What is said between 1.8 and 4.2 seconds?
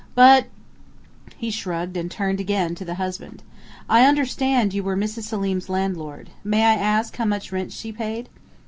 and turned again to the husband. "I